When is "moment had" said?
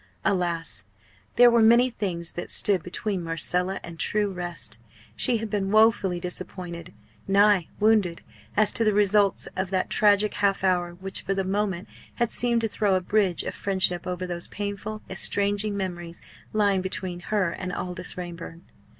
11.43-12.31